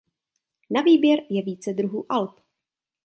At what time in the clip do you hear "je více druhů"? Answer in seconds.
1.29-2.05